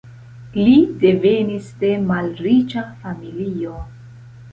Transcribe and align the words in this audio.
Li 0.59 0.71
devenis 1.03 1.67
de 1.83 1.91
malriĉa 2.13 2.87
familio. 3.05 3.75